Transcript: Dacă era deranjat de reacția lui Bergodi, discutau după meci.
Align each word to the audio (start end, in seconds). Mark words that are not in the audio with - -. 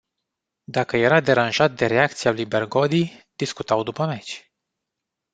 Dacă 0.63 0.97
era 0.97 1.19
deranjat 1.19 1.75
de 1.75 1.85
reacția 1.85 2.31
lui 2.31 2.45
Bergodi, 2.45 3.21
discutau 3.35 3.83
după 3.83 4.05
meci. 4.05 4.51